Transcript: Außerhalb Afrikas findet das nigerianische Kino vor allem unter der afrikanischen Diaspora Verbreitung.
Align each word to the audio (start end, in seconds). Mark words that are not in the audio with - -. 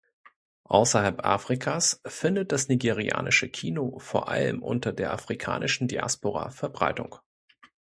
Außerhalb 0.65 1.23
Afrikas 1.23 2.01
findet 2.07 2.51
das 2.51 2.69
nigerianische 2.69 3.49
Kino 3.49 3.99
vor 3.99 4.29
allem 4.29 4.63
unter 4.63 4.93
der 4.93 5.13
afrikanischen 5.13 5.87
Diaspora 5.87 6.49
Verbreitung. 6.49 7.17